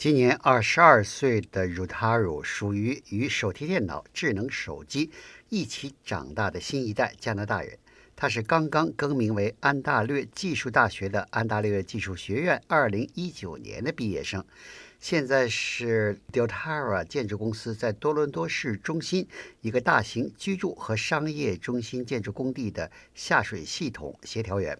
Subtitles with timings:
[0.00, 5.10] 今年二十二岁的 Rutaru 属于与手提电脑、智能手机
[5.50, 7.76] 一起长大的新一代加拿大人。
[8.16, 14.42] 他是刚刚更名为安大略技术大学的安大略技术学院二零一九年的毕业生，
[14.98, 19.28] 现在是 Deltara 建筑公司在多伦多市中心
[19.60, 24.78] 一个大型居住和商业中心建筑工地的下水系统协调员。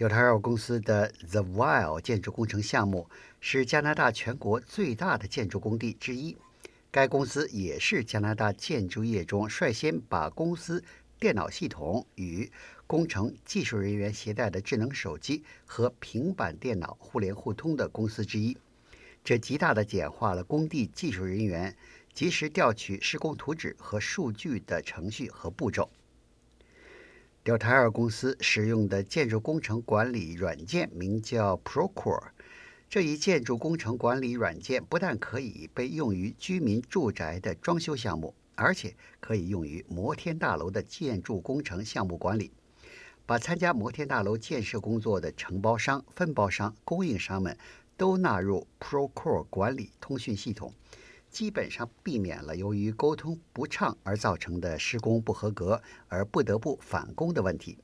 [0.00, 6.38] 纽塔尔公司的 The Weil 建筑工程项目是加拿大全国最大的建筑工地之一。
[6.90, 10.82] 该公司也是加拿大建筑业中率先把公司
[11.18, 12.50] 电脑系统与
[12.86, 18.56] 工程技术人员携带的智能手机和平板电脑互联互通的公司之一。
[19.22, 21.76] 这极大地简化了工地技术人员
[22.14, 25.90] 及时调取施工图纸和数据的程序和步骤。
[27.42, 32.28] 德泰尔公司使用的建筑工程管理软件名叫 Procore。
[32.86, 42.52] 这一建筑工程管理软件不但可以被用于居民住宅的装修项目，而且可以用于摩天大楼的建筑工程项目管理。
[43.24, 47.56] 把参加摩天大楼建设工作的承包商、分包商、供应商们
[47.96, 50.74] 都纳入 Procore 管理通讯系统。
[51.30, 57.78] 基本上避免了由于沟通不畅而造成的施工不合格而不得不返工的问题。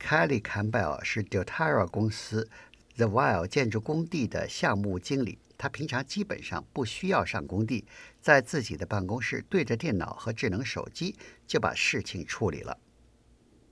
[0.00, 2.48] Kelly Campbell 是 Deltara 公司
[2.96, 7.84] The Weil 建筑工地的项目经理，他平常基本上不需要上工地，
[8.20, 11.14] 在自己的办公室对着电脑和智能手机
[11.46, 12.76] 就把事情处理了。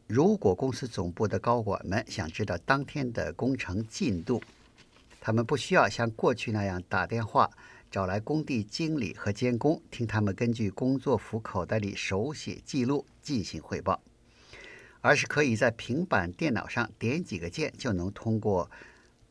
[0.06, 4.42] 如果公司总部的高管们想知道当天的工程进度，
[5.20, 7.50] 他们不需要像过去那样打电话。
[7.90, 14.00] 找来工地经理和监工，听他们根据工作服口袋里手写记录进行汇报，
[15.00, 18.70] 而是可以在平板电脑上点几个键，就能通过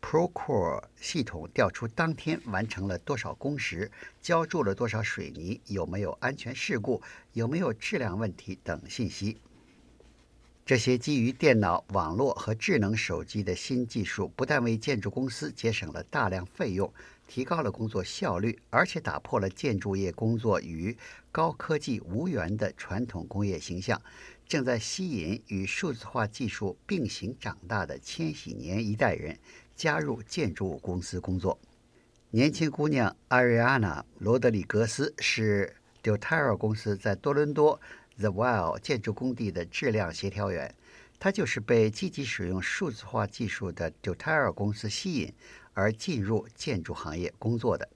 [0.02, 3.90] Procore 系统调出当天完成了多少工时、
[4.22, 7.02] 浇筑了多少水泥、有没有安全事故、
[7.32, 9.38] 有没有质量问题等信息。
[10.70, 16.94] 这些基于电脑、网络和智能手机的新技术，不但为建筑公司节省了大量费用。
[17.28, 20.96] 提高了工作效率，而且打破了建筑业工作与
[21.32, 24.00] 高科技无缘的传统工业形象，
[24.48, 29.36] 正在吸引与数字化技术并行长大的千禧年一代人
[29.76, 31.58] 加入建筑公司工作。
[32.30, 37.82] 年轻姑娘阿瑞安娜·罗德里格斯是 Deltara 公司在多伦多
[38.20, 40.76] The Well 建筑工地的质量协调员，
[41.18, 45.34] 他就是被积极使用数字化技术的 Deltara 公司吸引。
[45.74, 47.88] 而进入建筑行业工作的，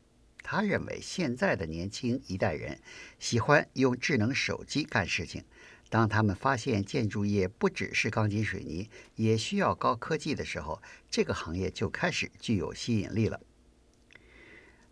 [0.42, 2.80] 他认为现在的年轻一代人
[3.20, 5.44] 喜欢用智能手机干事情。
[5.90, 13.42] 当他们发现建筑业不只是钢筋水泥，也需要高科技的时候，这个行业就开始具有吸引力了。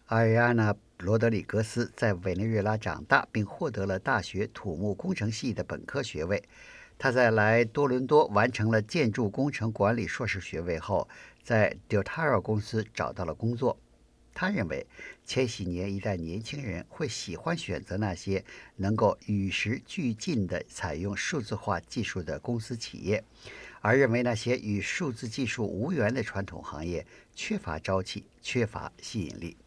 [0.07, 6.43] 阿瑞安娜·罗德里格斯在委内瑞拉长大，并获得了大学土木工程系的本科学位。
[6.99, 11.09] 他在来多伦多完成了建筑工程管理硕士学位后，
[11.43, 13.75] 在 Deltar 公司找到了工作。
[14.31, 14.85] 他认为，
[15.25, 18.45] 千禧年一代年轻人会喜欢选择那些
[18.75, 23.23] 能够与时俱进地采用数字化技术的公司企业，
[23.81, 29.57] 而认为那些与数字技术无缘的传统行业缺乏朝气、缺乏吸引力。